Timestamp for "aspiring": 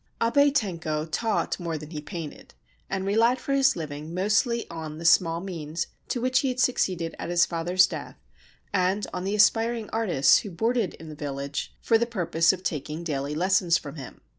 9.35-9.91